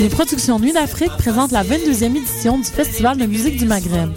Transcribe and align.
Les 0.00 0.08
productions 0.08 0.58
Nuit 0.58 0.72
d'Afrique 0.72 1.12
présentent 1.18 1.52
la 1.52 1.62
22e 1.64 2.16
édition 2.16 2.58
du 2.58 2.64
Festival 2.64 3.16
de 3.18 3.26
musique 3.26 3.56
du 3.56 3.66
Maghreb. 3.66 4.10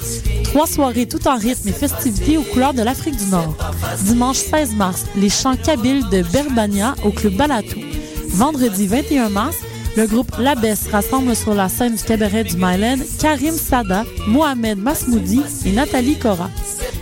Trois 0.43 0.67
soirées 0.67 1.07
tout 1.07 1.27
en 1.27 1.35
rythme 1.35 1.67
et 1.67 1.73
festivités 1.73 2.37
aux 2.37 2.43
couleurs 2.43 2.73
de 2.73 2.81
l'Afrique 2.81 3.17
du 3.17 3.25
Nord. 3.25 3.55
Dimanche 4.03 4.37
16 4.37 4.75
mars, 4.75 5.05
les 5.15 5.29
chants 5.29 5.57
kabyles 5.57 6.07
de 6.09 6.21
Berbania 6.23 6.95
au 7.03 7.11
Club 7.11 7.35
Balatou. 7.35 7.79
Vendredi 8.29 8.87
21 8.87 9.29
mars, 9.29 9.57
le 9.95 10.07
groupe 10.07 10.31
Labès 10.37 10.87
rassemble 10.91 11.33
sur 11.35 11.53
la 11.53 11.69
scène 11.69 11.95
du 11.95 12.03
cabaret 12.03 12.43
du 12.43 12.57
Myland 12.57 12.97
Karim 13.19 13.53
Sada, 13.53 14.03
Mohamed 14.27 14.79
Masmoudi 14.79 15.41
et 15.65 15.71
Nathalie 15.71 16.17
Cora. 16.17 16.49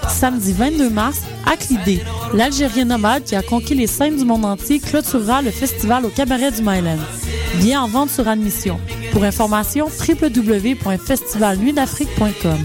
Samedi 0.07 0.53
22 0.53 0.89
mars, 0.89 1.21
Aklidé, 1.51 2.01
l'Algérien 2.33 2.85
nomade 2.85 3.23
qui 3.23 3.35
a 3.35 3.41
conquis 3.41 3.75
les 3.75 3.87
scènes 3.87 4.15
du 4.17 4.25
monde 4.25 4.45
entier, 4.45 4.79
clôturera 4.79 5.41
le 5.41 5.51
festival 5.51 6.05
au 6.05 6.09
cabaret 6.09 6.51
du 6.51 6.61
Myland. 6.61 6.99
Bien 7.55 7.81
en 7.81 7.87
vente 7.87 8.09
sur 8.09 8.27
admission. 8.27 8.79
Pour 9.11 9.23
information, 9.23 9.87
www.festivalnuitdafrique.com. 9.87 12.57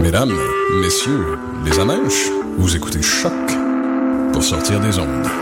Mesdames, 0.00 0.36
messieurs, 0.80 1.38
les 1.64 1.78
amèches, 1.78 2.30
vous 2.58 2.74
écoutez 2.74 3.02
Choc 3.02 3.32
pour 4.32 4.42
sortir 4.42 4.80
des 4.80 4.98
ondes. 4.98 5.39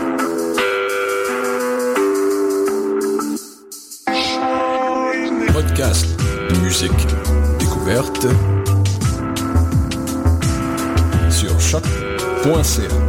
Musique, 6.61 7.07
découverte 7.57 8.27
sur 11.29 11.57
choc.ca. 11.57 13.08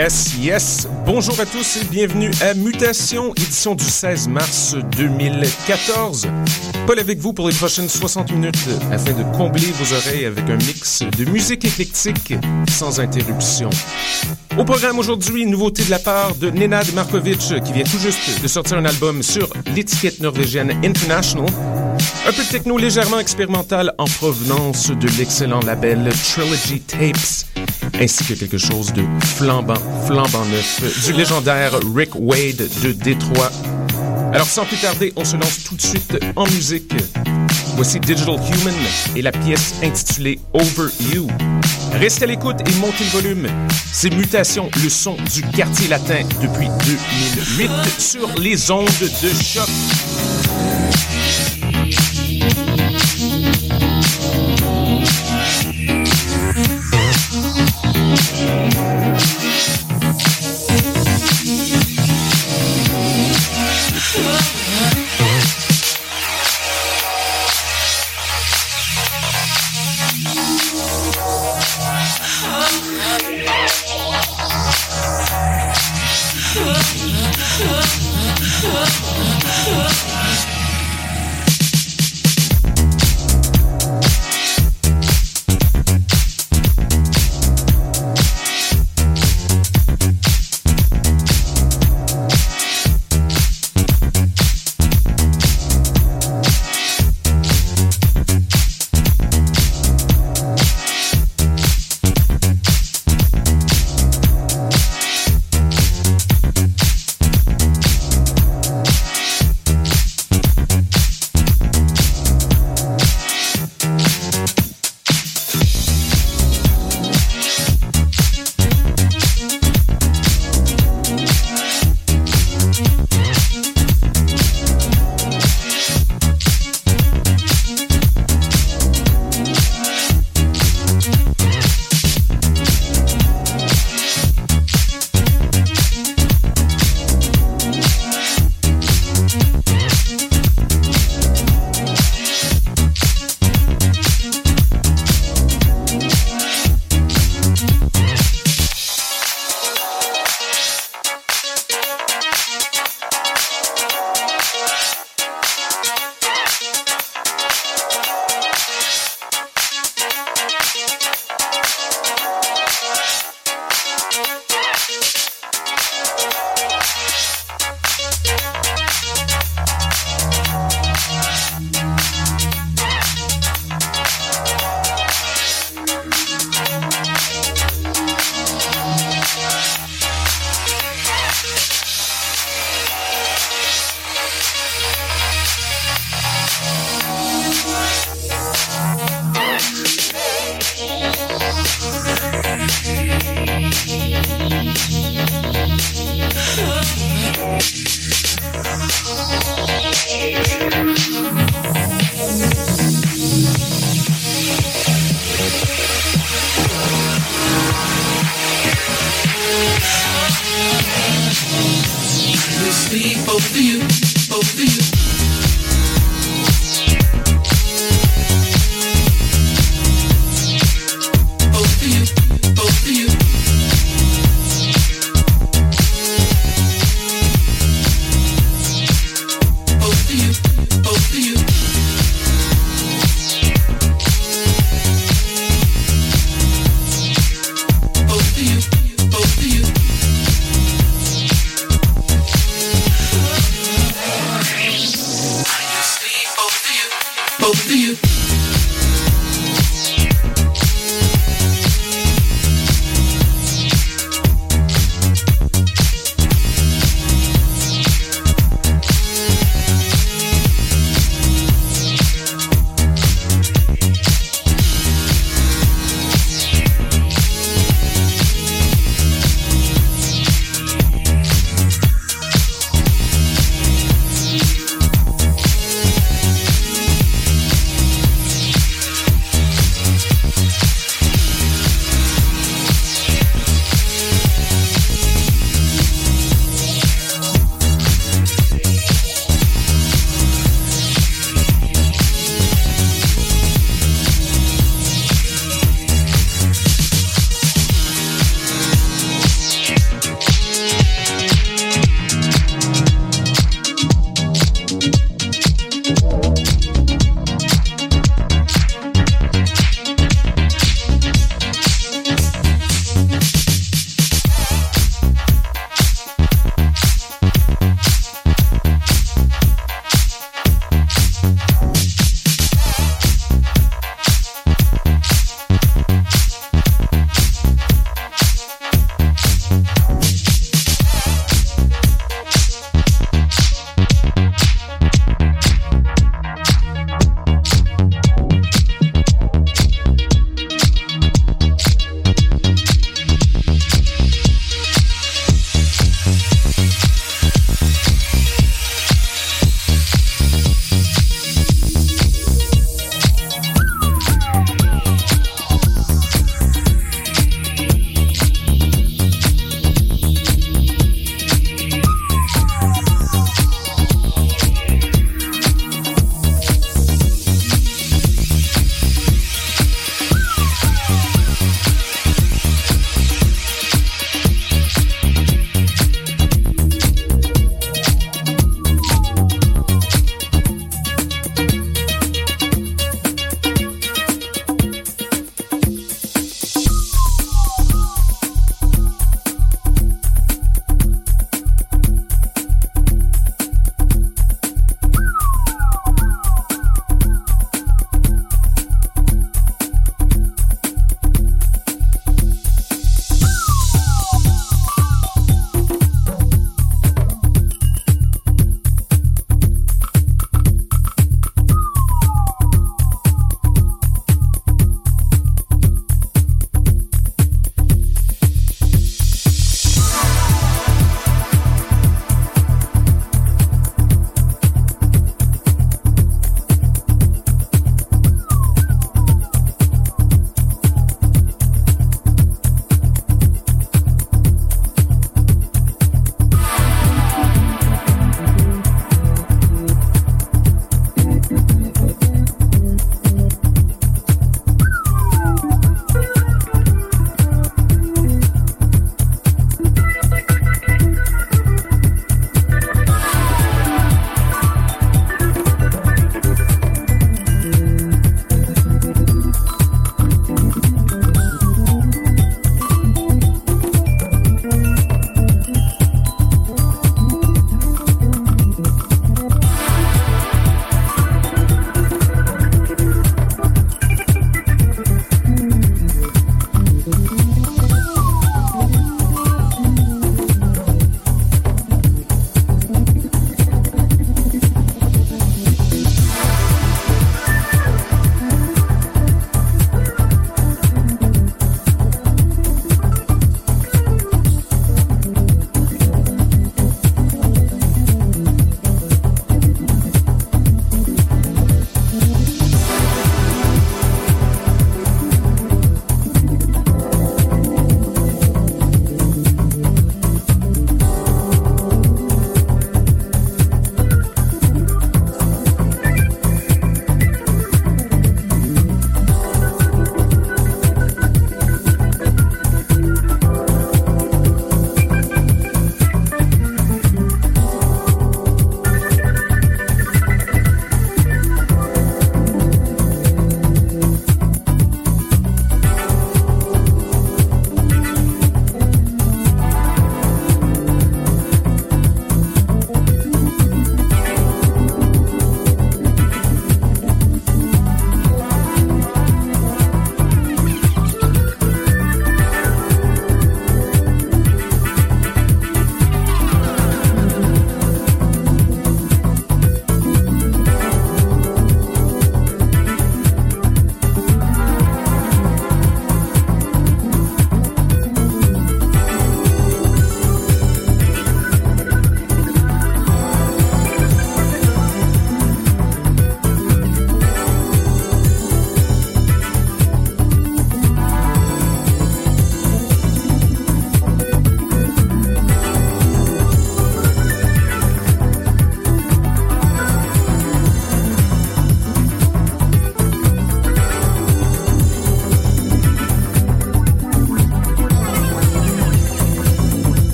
Yes, 0.00 0.34
yes. 0.38 0.88
Bonjour 1.04 1.38
à 1.38 1.44
tous 1.44 1.76
et 1.76 1.84
bienvenue 1.84 2.30
à 2.40 2.54
Mutation, 2.54 3.34
édition 3.34 3.74
du 3.74 3.84
16 3.84 4.28
mars 4.28 4.74
2014. 4.96 6.26
Paul 6.86 6.98
avec 6.98 7.18
vous 7.18 7.34
pour 7.34 7.46
les 7.50 7.54
prochaines 7.54 7.86
60 7.86 8.32
minutes 8.32 8.66
afin 8.90 9.12
de 9.12 9.22
combler 9.36 9.66
vos 9.72 9.94
oreilles 9.94 10.24
avec 10.24 10.48
un 10.48 10.56
mix 10.56 11.02
de 11.02 11.26
musique 11.26 11.66
éclectique 11.66 12.32
sans 12.70 12.98
interruption. 12.98 13.68
Au 14.56 14.64
programme 14.64 14.98
aujourd'hui, 14.98 15.44
nouveauté 15.44 15.84
de 15.84 15.90
la 15.90 15.98
part 15.98 16.34
de 16.34 16.48
Nenad 16.48 16.94
Markovic 16.94 17.62
qui 17.62 17.72
vient 17.74 17.84
tout 17.84 17.98
juste 17.98 18.42
de 18.42 18.48
sortir 18.48 18.78
un 18.78 18.86
album 18.86 19.22
sur 19.22 19.50
l'étiquette 19.76 20.20
norvégienne 20.20 20.80
International. 20.82 21.44
Un 22.26 22.32
peu 22.32 22.44
de 22.44 22.48
techno 22.48 22.76
légèrement 22.76 23.18
expérimental 23.18 23.94
en 23.98 24.04
provenance 24.04 24.90
de 24.90 25.08
l'excellent 25.18 25.60
label 25.60 26.08
Trilogy 26.22 26.80
Tapes, 26.80 27.46
ainsi 28.00 28.24
que 28.24 28.34
quelque 28.34 28.58
chose 28.58 28.92
de 28.92 29.02
flambant, 29.24 29.74
flambant 30.06 30.44
neuf 30.44 31.04
du 31.04 31.12
légendaire 31.14 31.72
Rick 31.94 32.10
Wade 32.14 32.68
de 32.82 32.92
Détroit. 32.92 33.50
Alors 34.32 34.46
sans 34.46 34.64
plus 34.64 34.76
tarder, 34.76 35.12
on 35.16 35.24
se 35.24 35.36
lance 35.36 35.64
tout 35.64 35.74
de 35.74 35.82
suite 35.82 36.18
en 36.36 36.44
musique. 36.44 36.92
Voici 37.74 37.98
Digital 37.98 38.34
Human 38.34 38.74
et 39.16 39.22
la 39.22 39.32
pièce 39.32 39.74
intitulée 39.82 40.38
Over 40.52 40.92
You. 41.12 41.26
Restez 41.94 42.24
à 42.24 42.26
l'écoute 42.26 42.60
et 42.68 42.74
montez 42.80 43.04
le 43.04 43.10
volume. 43.10 43.48
C'est 43.92 44.10
Mutation, 44.10 44.70
le 44.82 44.88
son 44.88 45.16
du 45.34 45.42
quartier 45.42 45.88
latin 45.88 46.22
depuis 46.42 46.68
2008 47.56 47.70
sur 47.98 48.28
les 48.38 48.70
ondes 48.70 48.86
de 49.00 49.28
choc. 49.42 49.68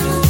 you. 0.00 0.21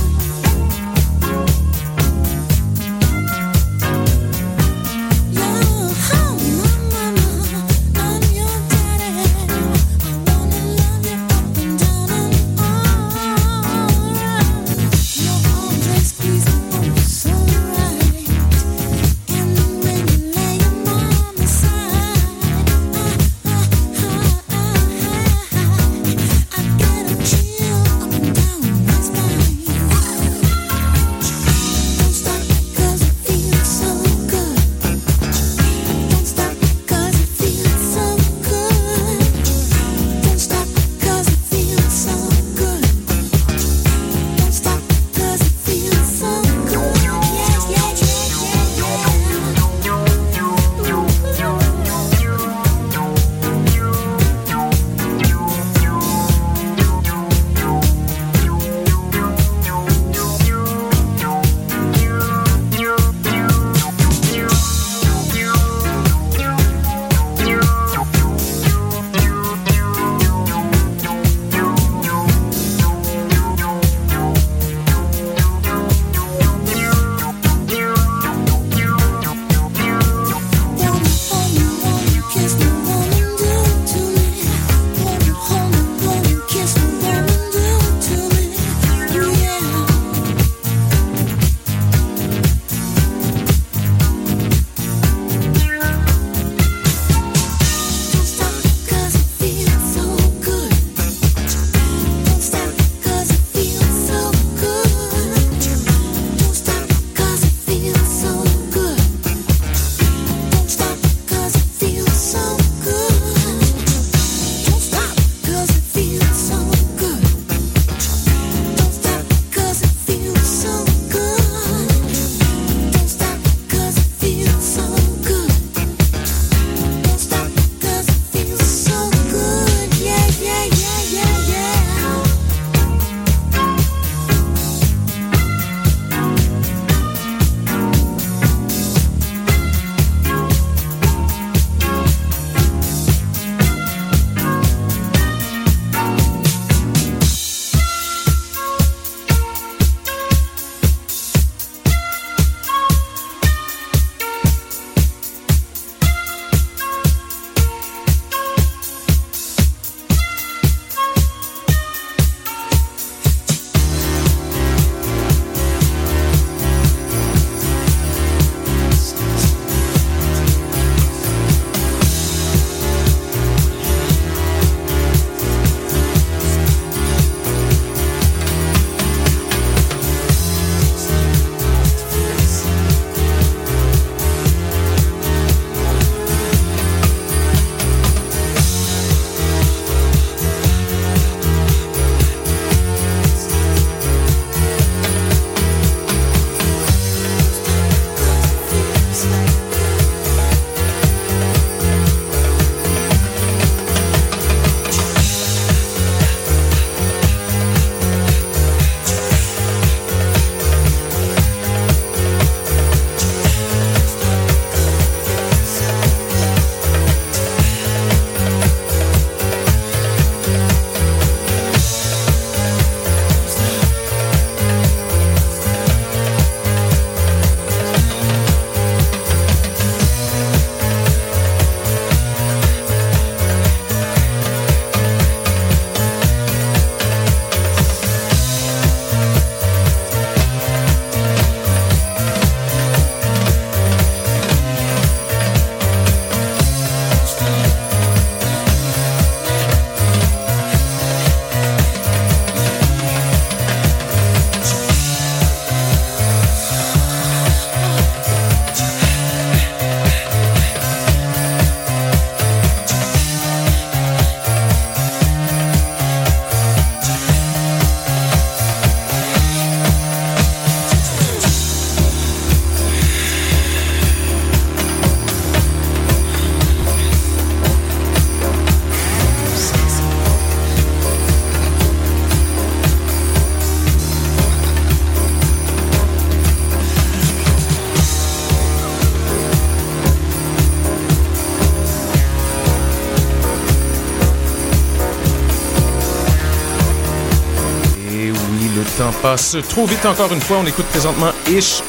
Passe 299.22 299.56
trop 299.68 299.86
vite 299.86 300.04
encore 300.04 300.32
une 300.32 300.40
fois. 300.40 300.58
On 300.58 300.66
écoute 300.66 300.86
présentement 300.86 301.30
Ish, 301.48 301.80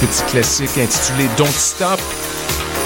petit 0.00 0.22
classique 0.30 0.78
intitulé 0.78 1.28
Don't 1.36 1.50
Stop. 1.50 2.00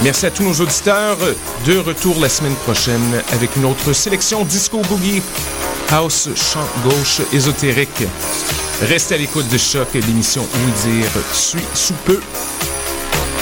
Merci 0.03 0.27
à 0.27 0.31
tous 0.31 0.43
nos 0.43 0.55
auditeurs. 0.55 1.19
De 1.67 1.79
retour 1.79 2.19
la 2.21 2.29
semaine 2.29 2.55
prochaine 2.55 3.23
avec 3.33 3.55
une 3.57 3.67
autre 3.67 3.93
sélection 3.93 4.45
disco 4.45 4.79
boogie, 4.89 5.23
house, 5.91 6.31
chant 6.35 6.67
gauche, 6.83 7.21
ésotérique. 7.33 8.05
Restez 8.83 9.17
à 9.17 9.19
l'écoute 9.19 9.49
de 9.49 9.59
Choc, 9.59 9.89
l'émission 9.93 10.43
où 10.43 10.89
dire 10.89 11.11
suit 11.33 11.65
sous 11.75 11.95
peu. 12.05 12.21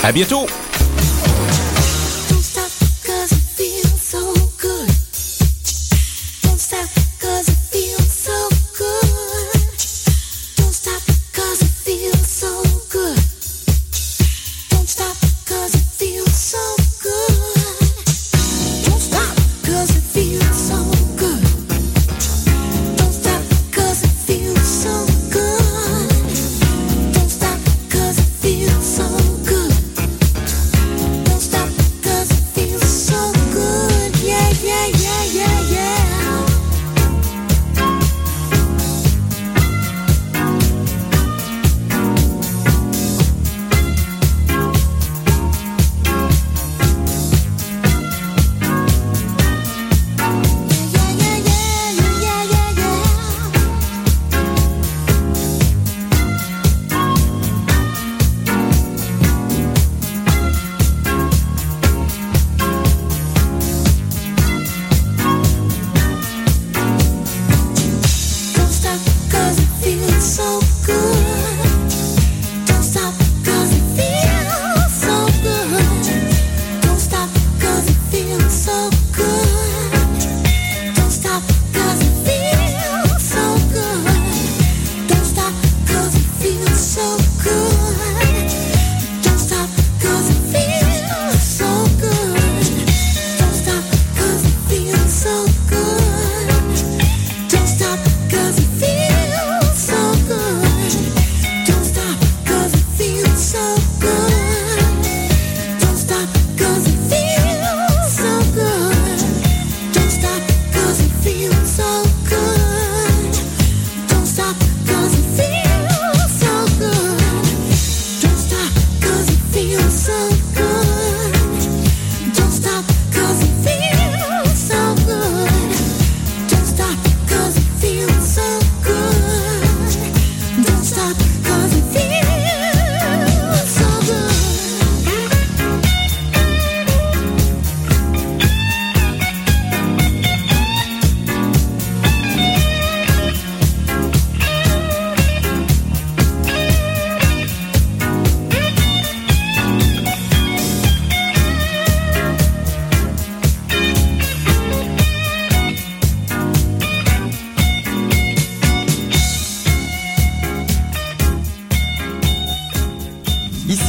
À 0.02 0.10
bientôt! 0.10 0.46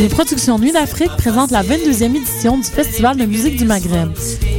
Les 0.00 0.08
productions 0.08 0.58
Nuit 0.58 0.72
d'Afrique 0.72 1.10
présentent 1.18 1.50
la 1.50 1.62
22e 1.62 2.16
édition 2.16 2.56
du 2.56 2.64
Festival 2.64 3.16
de 3.16 3.26
musique 3.26 3.56
du 3.56 3.64
Maghreb. 3.66 4.10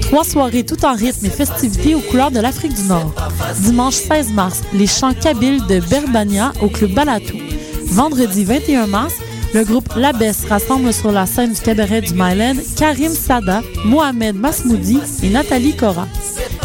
Trois 0.02 0.24
soirées 0.24 0.64
tout 0.64 0.86
en 0.86 0.94
rythme 0.94 1.26
et 1.26 1.30
festivités 1.30 1.96
aux 1.96 2.02
couleurs 2.02 2.30
de 2.30 2.40
l'Afrique 2.40 2.74
du 2.74 2.84
Nord. 2.84 3.14
Dimanche 3.62 3.96
16 3.96 4.32
mars, 4.34 4.62
les 4.74 4.86
chants 4.86 5.14
kabyles 5.14 5.66
de 5.68 5.80
Berbania 5.80 6.54
au 6.62 6.68
Club 6.68 6.94
Balatou. 6.94 7.38
Vendredi 7.86 8.44
21 8.44 8.88
mars, 8.88 9.14
le 9.56 9.64
groupe 9.64 9.90
Labès 9.96 10.46
rassemble 10.46 10.94
sur 10.94 11.12
la 11.12 11.26
scène 11.26 11.54
du 11.54 11.62
cabaret 11.62 12.02
du 12.02 12.14
Myland 12.14 12.56
Karim 12.78 13.12
Sada, 13.12 13.62
Mohamed 13.86 14.36
Masmoudi 14.36 15.00
et 15.24 15.30
Nathalie 15.30 15.76
Cora. 15.76 16.08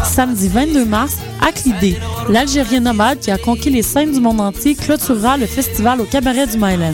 Samedi 0.03 0.47
22 0.47 0.85
mars, 0.85 1.17
Aklidé, 1.41 1.97
l'Algérien 2.29 2.81
nomade 2.81 3.19
qui 3.19 3.31
a 3.31 3.37
conquis 3.37 3.69
les 3.69 3.83
scènes 3.83 4.11
du 4.11 4.19
monde 4.19 4.41
entier, 4.41 4.75
clôturera 4.75 5.37
le 5.37 5.47
festival 5.47 6.01
au 6.01 6.05
cabaret 6.05 6.45
du 6.45 6.57
Myland. 6.57 6.93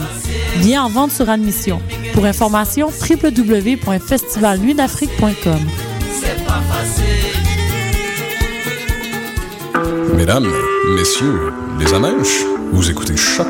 Bien 0.60 0.84
en 0.84 0.90
vente 0.90 1.12
sur 1.12 1.30
admission. 1.30 1.80
Pour 2.14 2.26
information, 2.26 2.88
www.festivalnuitdafrique.com. 2.88 5.60
Mesdames, 10.16 10.52
messieurs, 10.96 11.52
les 11.80 11.94
amèches, 11.94 12.44
vous 12.72 12.90
écoutez 12.90 13.16
Choc 13.18 13.46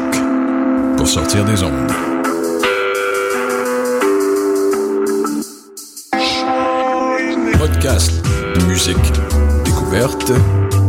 pour 0.97 1.07
sortir 1.07 1.45
des 1.45 1.63
ondes. 1.63 1.91
Podcast, 7.57 8.11
musique, 8.67 8.97
découverte 9.63 10.31